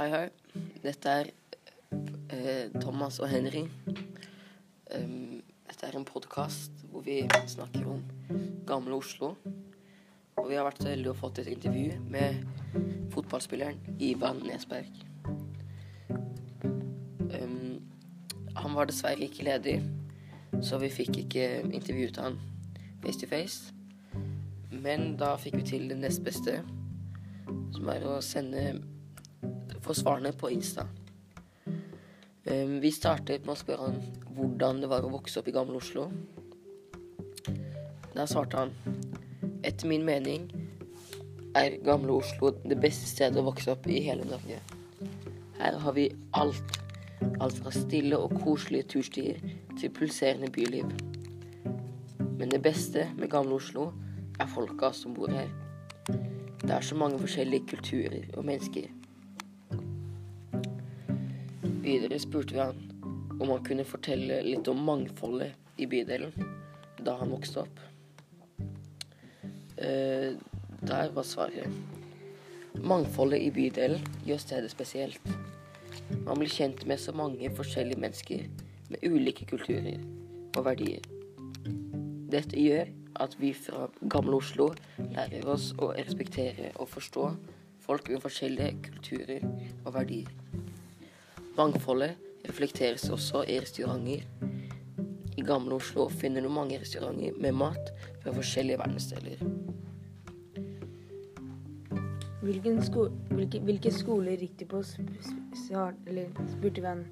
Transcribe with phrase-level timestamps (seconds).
[0.00, 0.28] Hei, hei.
[0.80, 1.26] Dette er
[2.32, 3.66] eh, Thomas og Henry.
[4.96, 7.18] Um, dette er en podkast hvor vi
[7.52, 7.98] snakker om
[8.64, 9.34] gamle Oslo.
[10.40, 12.38] Og vi har vært så heldige å fått et intervju med
[13.12, 14.88] fotballspilleren Ivan Nesberg.
[17.36, 17.82] Um,
[18.56, 19.82] han var dessverre ikke ledig,
[20.64, 22.38] så vi fikk ikke intervjuet han
[23.04, 23.76] face to face.
[24.72, 26.56] Men da fikk vi til det nest beste,
[27.76, 28.64] som er å sende
[29.84, 30.86] få svarene på Insta.
[32.44, 34.00] Um, vi startet med å spørre han
[34.36, 36.08] hvordan det var å vokse opp i Gamle Oslo.
[38.14, 38.74] Der svarte han
[39.64, 40.48] etter min mening
[41.54, 44.60] er Gamle Oslo det beste stedet å vokse opp i hele Norge.
[45.60, 46.78] Her har vi alt.
[47.40, 49.40] Alt fra stille og koselige turstier
[49.78, 50.88] til pulserende byliv.
[52.38, 53.90] Men det beste med Gamle Oslo
[54.40, 55.50] er folka som bor her.
[56.60, 58.88] Det er så mange forskjellige kulturer og mennesker.
[61.90, 62.76] Videre spurte vi han
[63.40, 66.30] om han kunne fortelle litt om mangfoldet i bydelen
[67.02, 67.80] da han vokste opp.
[69.80, 70.36] Eh,
[70.86, 71.66] der var svaret.
[72.78, 75.34] Mangfoldet i bydelen gjør stedet spesielt.
[76.28, 78.46] Man blir kjent med så mange forskjellige mennesker
[78.92, 79.98] med ulike kulturer
[80.54, 81.02] og verdier.
[82.30, 82.86] Dette gjør
[83.24, 84.70] at vi fra Gamle Oslo
[85.10, 87.32] lærer oss å respektere og forstå
[87.82, 89.48] folk med forskjellige kulturer
[89.82, 90.30] og verdier.
[91.60, 92.16] Mangfoldet
[92.48, 94.22] reflekteres også i restauranter.
[95.36, 97.90] I Gamle Oslo finner du mange restauranter med mat
[98.22, 99.42] fra forskjellige verdensdeler.
[102.86, 104.80] Sko hvilke, hvilke skoler gikk du på?
[106.54, 107.04] Spurte han.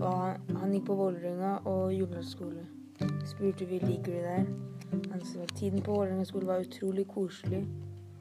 [0.00, 0.18] Og
[0.58, 2.66] han, gikk på Vålerenga og Jordal skole.
[3.30, 4.44] Spurte vi liker du der.
[5.12, 7.62] Han sa tiden på Vålerenga skole var utrolig koselig.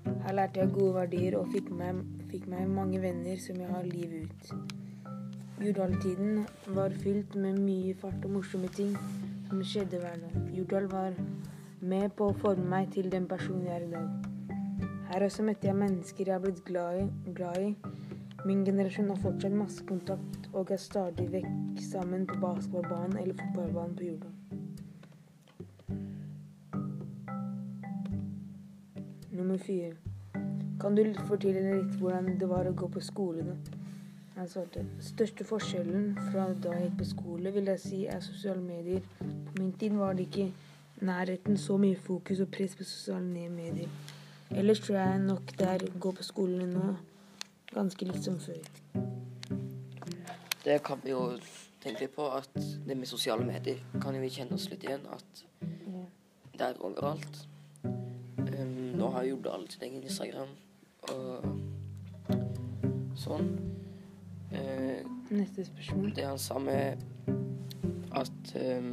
[0.05, 3.89] Her lærte jeg gode verdier og fikk meg, fikk meg mange venner som jeg har
[3.89, 4.85] livet ut.
[5.57, 8.91] Jordal-tiden var fylt med mye fart og morsomme ting
[9.47, 10.33] som skjedde hver dag.
[10.53, 11.15] Jordal var
[11.81, 14.27] med på å forme meg til den personen jeg er i dag.
[15.09, 17.07] Her også møtte jeg mennesker jeg har blitt glad i.
[17.39, 17.71] Glad i.
[18.45, 23.97] Min generasjon har fortsatt masse kontakt og er stadig vekk sammen på basketballbanen eller fotballbanen
[23.97, 24.35] på Jordal.
[29.31, 29.95] Nummer fire.
[30.77, 33.76] Kan du fortelle litt hvordan det var å gå på skole da?
[34.37, 38.61] Han den største forskjellen fra da jeg gikk på skole, vil jeg si er sosiale
[38.61, 39.01] medier.
[39.19, 40.53] På min tid var det ikke
[41.01, 43.89] nærheten så mye fokus og press på sosiale medier.
[44.51, 46.95] Ellers tror jeg nok det er å gå på skolen nå
[47.73, 48.61] ganske litt som før.
[50.63, 51.23] Det kan vi jo
[51.81, 55.05] tenke litt på, at det med sosiale medier kan jo vi kjenne oss litt igjen.
[55.11, 55.43] At
[56.53, 57.41] det er overalt.
[57.83, 60.53] Um, nå har Jordal sin egen Instagram
[61.09, 61.43] og
[63.17, 63.51] sånn.
[64.51, 66.15] Uh, Neste spørsmål.
[66.15, 66.97] Det han sa med
[68.15, 68.83] at eh,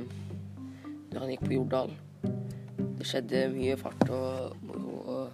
[1.12, 1.92] når han gikk på Jordal
[2.98, 5.30] Det skjedde mye fart og moro og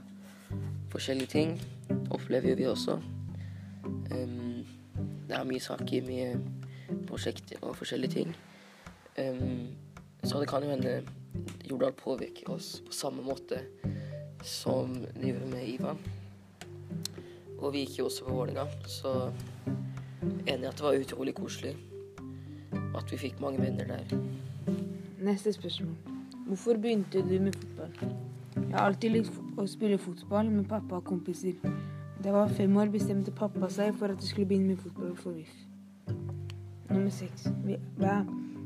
[0.93, 1.55] forskjellige ting.
[2.11, 2.99] Opplever vi også.
[3.85, 4.67] Um,
[5.29, 8.35] det er mye saker, mye prosjekter og forskjellige ting.
[9.19, 9.69] Um,
[10.25, 11.01] så det kan jo hende
[11.71, 13.63] Jordal påvirker oss på samme måte
[14.43, 16.03] som det gjorde med Ivan.
[17.61, 19.31] Og vi gikk jo også på Vålerenga, så
[20.23, 21.77] enig i at det var utrolig koselig.
[22.97, 24.17] At vi fikk mange venner der.
[25.21, 25.97] Neste spørsmål.
[26.47, 28.15] Hvorfor begynte du med fotball?
[28.55, 31.59] Jeg har alltid likt å spille fotball med pappa og kompiser.
[32.21, 35.15] Da jeg var fem år, bestemte pappa seg for at jeg skulle begynne med fotball
[35.17, 35.53] for VIF.
[36.91, 37.47] Nummer seks.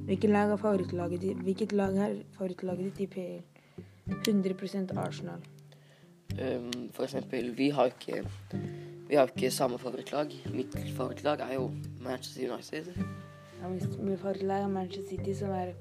[0.04, 3.42] Hvilket lag er favorittlaget ditt, Hvilket lag er favorittlaget ditt i PL?
[4.26, 5.40] 100 Arsenal.
[6.34, 8.24] Um, for eksempel, vi har ikke
[9.08, 10.32] vi har ikke samme favorittlag.
[10.54, 11.70] Mitt favorittlag er jo
[12.00, 12.92] Manchester United.
[13.62, 15.74] Ja, mitt favorittlag er Manchester City, som er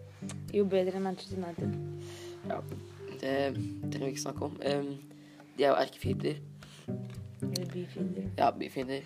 [0.53, 1.73] jo bedre enn Manchester United.
[2.50, 2.59] Ja,
[3.22, 4.59] det trenger vi ikke snakke om.
[4.59, 4.97] Um,
[5.58, 6.35] de er jo erkefiender.
[7.41, 8.29] Eller byfiender.
[8.37, 9.02] Ja, byfiender.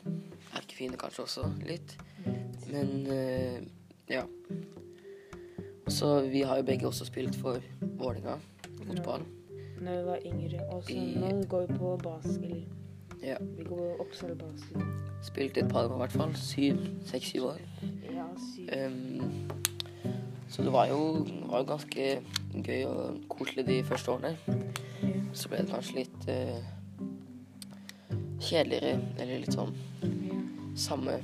[0.56, 1.98] Erkefiender kanskje også, litt.
[2.72, 3.62] Men uh,
[4.10, 4.24] ja.
[5.88, 8.38] Så vi har jo begge også spilt for Vålerenga
[8.88, 9.24] fotball.
[9.82, 10.66] Når vi var yngre.
[10.70, 12.87] Og så nå går vi på basket.
[13.24, 13.38] Ja.
[13.58, 14.84] Vi går Oppsal basket.
[15.24, 16.36] Spilte et par år i hvert fall.
[16.36, 17.62] Syv, seks-syv år.
[18.14, 18.26] Ja,
[18.56, 18.70] syv.
[18.86, 19.50] Um,
[20.50, 22.22] så det var jo, var jo ganske
[22.64, 24.38] gøy og koselig de første årene.
[24.48, 25.10] Ja.
[25.34, 26.62] Så ble det kanskje litt uh,
[28.40, 30.40] kjedeligere, eller litt sånn Ja.
[30.78, 31.20] samme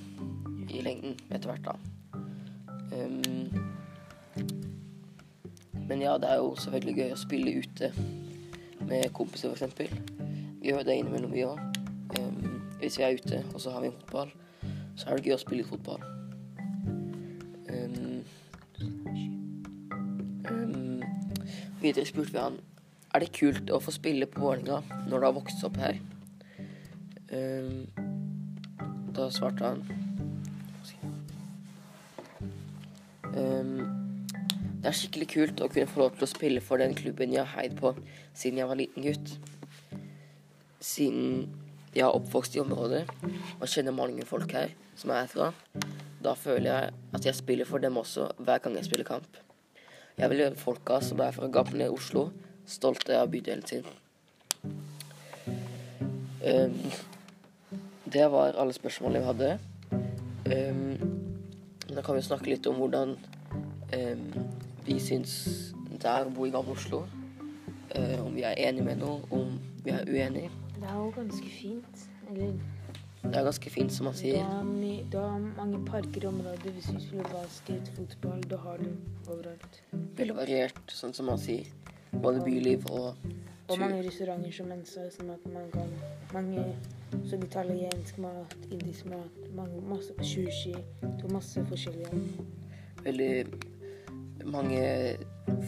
[0.69, 1.75] i lengden etter hvert, da.
[2.93, 3.49] Um,
[5.87, 7.91] men ja, det er jo selvfølgelig gøy å spille ute
[8.87, 9.93] med kompiser, f.eks.
[10.61, 11.72] Vi gjør det innimellom, vi òg.
[12.19, 14.33] Um, hvis vi er ute og så har vi fotball,
[14.95, 16.03] så er det gøy å spille fotball.
[17.73, 18.21] Um,
[20.49, 21.01] um,
[21.81, 22.59] videre spurte vi han
[23.13, 25.99] er det kult å få spille på Vålerenga når du har vokst opp her.
[29.13, 29.83] Da svarte han
[34.83, 37.45] Det er skikkelig kult å kunne få lov til å spille for den klubben jeg
[37.45, 37.93] har heid på
[38.35, 39.29] siden jeg var liten gutt.
[40.83, 41.45] Siden
[41.93, 43.03] jeg har oppvokst i området
[43.59, 45.51] og kjenner mange folk her som er herfra,
[46.23, 49.37] da føler jeg at jeg spiller for dem også hver gang jeg spiller kamp.
[50.17, 52.27] Jeg vil gjøre folka som er fra gamle Oslo,
[52.65, 53.85] stolte av bydelen sin.
[56.43, 56.79] Um,
[58.13, 59.51] det var alle spørsmålene vi hadde.
[60.53, 60.97] Um,
[61.89, 63.15] da kan vi snakke litt om hvordan
[63.93, 64.25] um,
[64.85, 65.35] vi syns
[65.93, 67.05] det er å bo i Gamle Oslo.
[67.93, 70.62] Uh, om vi er enige med noe, om vi er uenige.
[70.83, 72.09] Det er jo ganske fint.
[72.29, 72.53] Eller
[73.23, 74.43] Det er ganske fint, som man sier.
[74.43, 76.73] Det er, har mange parker i området.
[76.75, 78.89] Hvis du spiller basket, fotball, da har du
[79.31, 79.79] overalt.
[80.17, 81.69] Veldig variert, sånn som man sier.
[82.11, 83.39] Både byliv og tur.
[83.69, 85.95] Og mange restauranter som Mensa, sånn at man kan
[86.33, 86.65] Mange
[87.29, 90.73] sånn italiensk mat, indisk mat, mange, masse sushi.
[90.99, 92.23] Du har masse forskjellige.
[93.03, 93.72] veldig
[94.45, 95.17] mange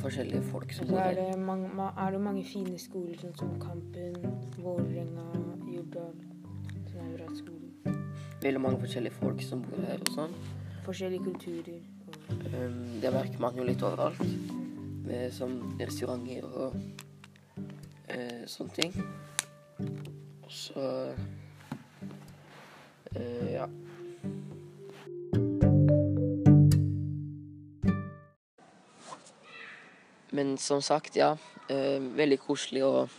[0.01, 4.15] forskjellige folk som bor er det mange, er det mange fine skoler, sånn som Kampen,
[4.57, 5.25] Vålerenga,
[5.71, 6.15] Jordal,
[6.89, 7.99] som er bra skoler.
[8.43, 10.35] Veldig mange forskjellige folk som bor her og sånn.
[10.85, 11.81] Forskjellige kulturer.
[12.29, 14.21] Um, det merker man jo litt overalt.
[15.05, 16.75] Med sånn restauranter og
[18.09, 18.93] uh, sånne ting.
[20.45, 20.85] Og så
[23.15, 23.67] uh, ja.
[30.35, 31.35] Men som sagt, ja.
[31.71, 33.13] Eh, veldig koselig og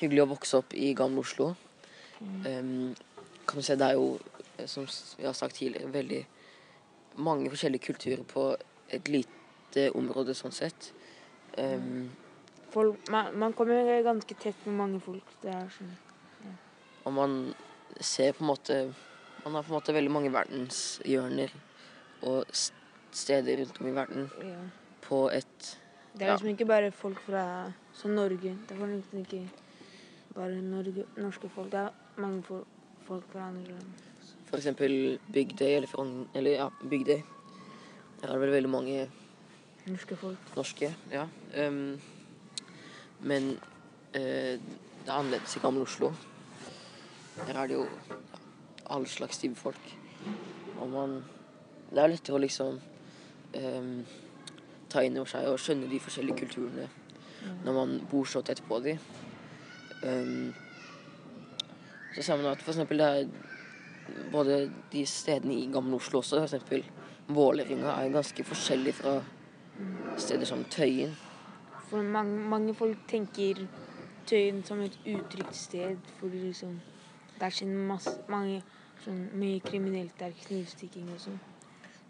[0.00, 1.50] hyggelig å vokse opp i Gamle Oslo.
[2.20, 2.92] Um,
[3.48, 4.14] kan du se, det er jo,
[4.56, 4.86] eh, som
[5.18, 6.20] vi har sagt tidligere, veldig
[7.20, 8.46] mange forskjellige kulturer på
[8.92, 10.92] et lite område sånn sett.
[11.56, 12.10] Um,
[12.72, 15.36] folk, man, man kommer ganske tett med mange folk.
[15.42, 15.92] Det er sånn
[17.04, 17.54] og man
[18.00, 18.94] ser på en måte
[19.44, 21.52] Man har på en måte veldig mange verdenshjørner
[22.28, 24.58] og steder rundt om i verden ja.
[25.00, 25.70] på et
[26.12, 27.44] Det er liksom ikke bare folk fra
[27.94, 28.56] som Norge.
[28.68, 29.42] Det er liksom ikke
[30.34, 31.70] bare Norge, norske folk.
[31.72, 32.66] Det er mange fol-
[33.06, 34.06] folk fra andre land.
[34.52, 36.28] Eksempel Bygdøy eller Frogn...
[36.34, 37.20] Eller ja, Bygdøy.
[38.20, 39.10] Der er det vel veldig mange
[39.86, 40.56] Norske folk.
[40.56, 41.26] norske, ja.
[41.66, 42.00] Um,
[43.20, 43.52] men
[44.14, 46.10] uh, det er annerledes i Gamle Oslo.
[47.46, 48.18] Der er det jo ja,
[48.90, 49.96] alle slags type folk.
[50.80, 51.22] Og man
[51.90, 52.76] Det er lettere å liksom
[53.56, 54.04] um,
[54.90, 56.88] ta inn over seg og skjønne de forskjellige kulturene
[57.64, 58.96] når man bor så tett på de.
[60.04, 60.50] Um,
[62.14, 64.58] så ser man at for eksempel det er både
[64.92, 66.84] de stedene i Gamle Oslo også, f.eks.
[67.30, 69.20] Vålerenga, er ganske forskjellig fra
[70.18, 71.12] steder som Tøyen.
[71.88, 73.66] For mange, mange folk tenker
[74.26, 76.80] Tøyen som et utrygt sted for liksom
[77.40, 78.60] er sånn masse, mange,
[79.04, 80.34] sånn mye kriminelt der.
[80.44, 81.38] Knivstikking og sånn.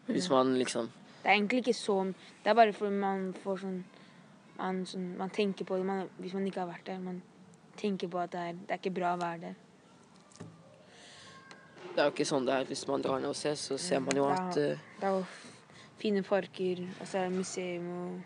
[0.09, 0.89] Hvis man liksom
[1.21, 1.97] Det er egentlig ikke så
[2.45, 3.81] Det er bare fordi man får sånn
[4.61, 6.99] Man, sånn, man tenker på det man, hvis man ikke har vært der.
[7.01, 7.23] Man
[7.81, 9.55] tenker på at det er, det er ikke bra å være der.
[11.95, 14.03] Det er jo ikke sånn det er hvis man drar ned og ser, så ser
[14.05, 14.35] man jo Ja.
[14.37, 15.25] at uh, Det er jo
[15.99, 18.21] fine parker, og så er det museum og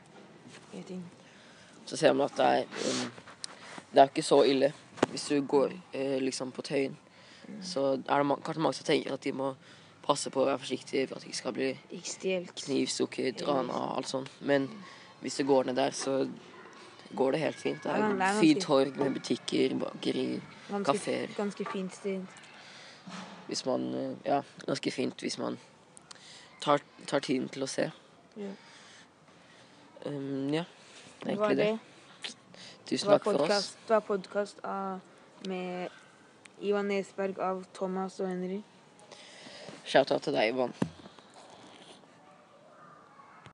[0.72, 1.04] mye ting.
[1.86, 3.12] Så ser man at det er um,
[3.94, 4.72] Det er ikke så ille
[5.10, 6.96] hvis du går uh, liksom på Tøyen.
[7.62, 9.54] Så er det man, kanskje mange som tenker at de må
[10.04, 11.68] passe på å være forsiktig for at det ikke skal bli
[12.60, 14.30] knivstukket, rana og alt sånt.
[14.40, 14.68] Men
[15.22, 16.28] hvis det går ned der, så
[17.16, 17.82] går det helt fint.
[17.82, 20.40] Det Ja, det er er fint torg med butikker, bakeri,
[20.84, 21.28] kafeer.
[21.36, 22.26] ganske fint sted.
[23.46, 25.58] Hvis man eh, Ja, ganske fint hvis man
[26.60, 27.90] tar, tar tiden til å se.
[28.36, 28.50] Ja.
[30.06, 30.64] Um, ja,
[31.22, 31.78] det er egentlig det.
[32.24, 32.36] Det
[32.86, 33.76] Tusen takk for oss.
[33.88, 34.58] det var podkast
[35.48, 35.88] med
[36.60, 38.62] Ivan Nesberg av Thomas og Henry.
[39.84, 40.72] Shout-out til deg, Ivan.